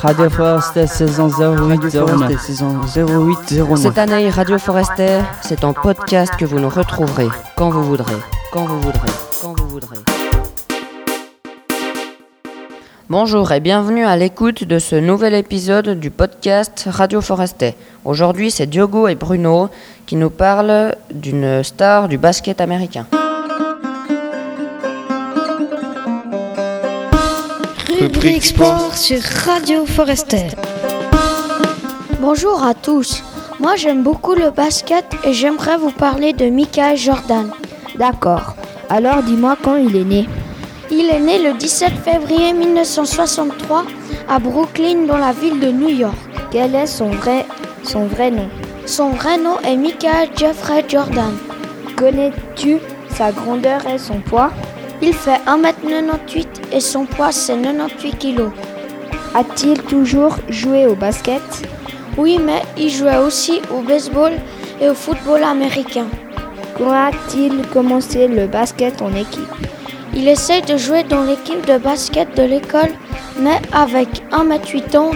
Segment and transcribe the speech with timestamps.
[0.00, 2.38] Radio Forest saison 0809.
[2.40, 3.78] saison 0809.
[3.78, 8.16] Cette année, Radio Forester, c'est en podcast que vous nous retrouverez quand vous voudrez,
[8.52, 9.08] quand vous voudrez,
[9.40, 9.96] quand vous voudrez.
[13.08, 17.74] Bonjour et bienvenue à l'écoute de ce nouvel épisode du podcast Radio Forester.
[18.04, 19.70] Aujourd'hui, c'est Diogo et Bruno
[20.06, 23.06] qui nous parlent d'une star du basket américain.
[28.00, 30.48] Rubrique sport sur Radio Forester.
[32.20, 33.22] Bonjour à tous.
[33.58, 37.50] Moi j'aime beaucoup le basket et j'aimerais vous parler de Michael Jordan.
[37.98, 38.54] D'accord.
[38.90, 40.28] Alors dis-moi quand il est né.
[40.90, 43.84] Il est né le 17 février 1963
[44.28, 46.16] à Brooklyn dans la ville de New York.
[46.50, 47.46] Quel est son vrai,
[47.82, 48.48] son vrai nom?
[48.84, 51.32] Son vrai nom est Michael Jeffrey Jordan.
[51.96, 52.78] Connais-tu
[53.16, 54.50] sa grandeur et son poids?
[55.02, 58.50] Il fait 1m98 et son poids c'est 98 kg.
[59.34, 61.42] A-t-il toujours joué au basket?
[62.16, 64.32] Oui, mais il jouait aussi au baseball
[64.80, 66.06] et au football américain.
[66.78, 69.52] Quand a-t-il commencé le basket en équipe?
[70.14, 72.92] Il essaie de jouer dans l'équipe de basket de l'école,
[73.38, 75.12] mais avec 1m80,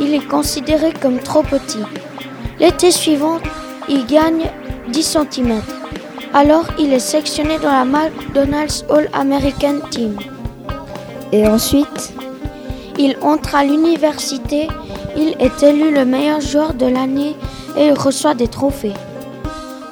[0.00, 1.84] il est considéré comme trop petit.
[2.58, 3.38] L'été suivant,
[3.90, 4.46] il gagne
[4.88, 5.60] 10 cm.
[6.34, 10.18] Alors, il est sectionné dans la McDonald's All-American Team.
[11.32, 12.12] Et ensuite?
[12.98, 14.68] Il entre à l'université,
[15.16, 17.36] il est élu le meilleur joueur de l'année
[17.76, 18.94] et il reçoit des trophées.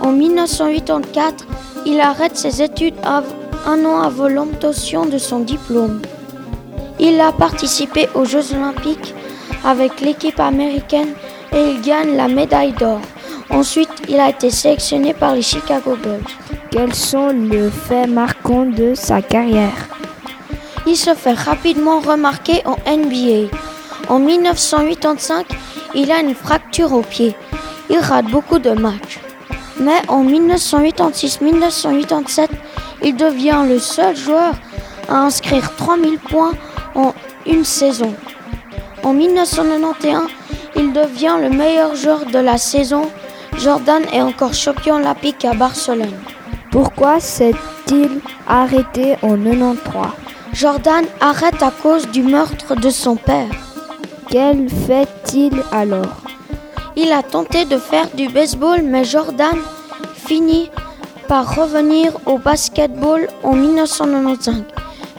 [0.00, 1.46] En 1984,
[1.86, 6.02] il arrête ses études un an avant l'obtention de son diplôme.
[6.98, 9.14] Il a participé aux Jeux olympiques
[9.64, 11.14] avec l'équipe américaine
[11.52, 13.00] et il gagne la médaille d'or.
[13.50, 16.24] Ensuite, il a été sélectionné par les Chicago Bulls.
[16.70, 19.88] Quels sont les faits marquants de sa carrière?
[20.86, 23.48] Il se fait rapidement remarquer en NBA.
[24.08, 25.46] En 1985,
[25.94, 27.34] il a une fracture au pied.
[27.88, 29.20] Il rate beaucoup de matchs.
[29.78, 32.48] Mais en 1986-1987,
[33.02, 34.54] il devient le seul joueur
[35.08, 36.54] à inscrire 3000 points
[36.94, 37.12] en
[37.46, 38.14] une saison.
[39.02, 40.28] En 1991,
[40.76, 43.10] il devient le meilleur joueur de la saison.
[43.58, 46.18] Jordan est encore champion olympique à Barcelone.
[46.70, 53.48] Pourquoi s'est-il arrêté en 93 Jordan arrête à cause du meurtre de son père.
[54.30, 56.22] Quel fait-il alors?
[56.96, 59.58] Il a tenté de faire du baseball, mais Jordan
[60.14, 60.70] finit
[61.28, 64.62] par revenir au basketball en 1995,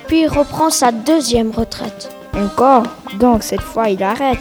[0.07, 2.09] puis il reprend sa deuxième retraite.
[2.35, 2.83] Encore?
[3.19, 4.39] Donc cette fois il arrête.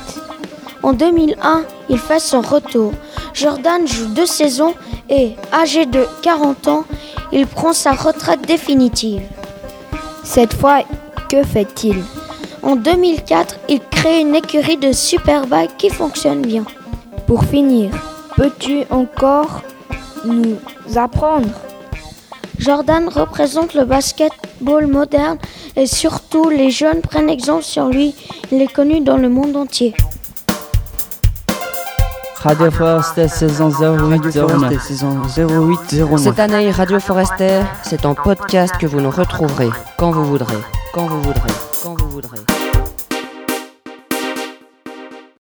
[0.82, 2.92] En 2001, il fait son retour.
[3.34, 4.74] Jordan joue deux saisons
[5.08, 6.84] et, âgé de 40 ans,
[7.32, 9.22] il prend sa retraite définitive.
[10.24, 10.82] Cette fois,
[11.28, 12.02] que fait-il?
[12.62, 16.64] En 2004, il crée une écurie de superbike qui fonctionne bien.
[17.26, 17.90] Pour finir,
[18.36, 19.62] peux-tu encore
[20.24, 20.56] nous
[20.96, 21.48] apprendre?
[22.58, 25.38] Jordan représente le basketball moderne
[25.76, 28.14] et surtout les jeunes prennent exemple sur lui.
[28.50, 29.94] Il est connu dans le monde entier.
[32.46, 34.80] Radio Forest saison 0809.
[34.80, 36.20] saison 0809.
[36.20, 40.54] Cette année, Radio Forester, c'est en podcast que vous nous retrouverez quand vous voudrez,
[40.94, 41.50] quand vous voudrez,
[41.82, 42.65] quand vous voudrez.